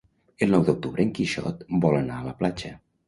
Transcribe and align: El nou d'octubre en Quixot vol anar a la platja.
El 0.45 0.53
nou 0.53 0.63
d'octubre 0.69 1.05
en 1.07 1.11
Quixot 1.19 1.61
vol 1.85 1.99
anar 2.01 2.17
a 2.23 2.27
la 2.31 2.35
platja. 2.41 2.73